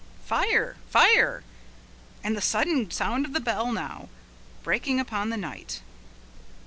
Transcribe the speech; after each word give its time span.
Fire! 0.25 0.77
Fire! 0.89 1.43
and 2.23 2.35
the 2.35 2.41
sudden 2.41 2.89
sound 2.89 3.23
of 3.23 3.33
the 3.33 3.39
bell 3.39 3.71
now, 3.71 4.09
breaking 4.63 4.99
upon 4.99 5.29
the 5.29 5.37
night. 5.37 5.83